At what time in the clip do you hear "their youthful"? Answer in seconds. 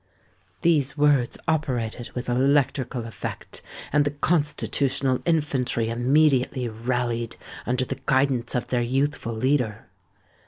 8.69-9.33